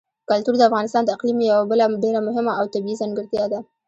کلتور 0.29 0.55
د 0.57 0.61
افغانستان 0.69 1.03
د 1.05 1.09
اقلیم 1.15 1.39
یوه 1.51 1.63
بله 1.71 1.85
ډېره 2.03 2.19
مهمه 2.27 2.53
او 2.59 2.65
طبیعي 2.73 2.99
ځانګړتیا 3.01 3.45
ده. 3.51 3.59